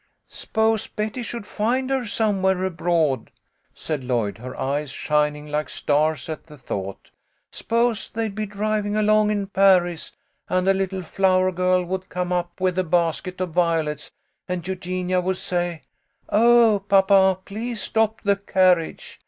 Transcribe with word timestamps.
"S'pose 0.29 0.87
Betty 0.87 1.21
should 1.21 1.45
find 1.45 1.91
her 1.91 2.07
somewhere 2.07 2.63
abroad," 2.63 3.29
said 3.75 4.03
Lloyd, 4.03 4.39
her 4.39 4.59
eyes 4.59 4.89
shining 4.89 5.45
like 5.45 5.69
stars 5.69 6.27
at 6.27 6.47
the 6.47 6.57
thought." 6.57 7.11
S'pose 7.51 8.09
they'd 8.09 8.33
be 8.33 8.47
driving 8.47 8.95
along 8.95 9.29
in 9.29 9.45
Paris, 9.45 10.11
and 10.49 10.67
a 10.67 10.73
little 10.73 11.03
flower 11.03 11.51
girl 11.51 11.83
would 11.83 12.09
come 12.09 12.33
up 12.33 12.59
with 12.59 12.79
a 12.79 12.83
basket 12.83 13.39
of 13.39 13.51
violets, 13.51 14.09
and 14.47 14.67
Eugenia 14.67 15.21
would 15.21 15.37
say, 15.37 15.83
'Oh, 16.29 16.83
papa, 16.89 17.37
please 17.45 17.79
stop 17.79 18.21
the 18.21 18.37
carriage. 18.37 19.19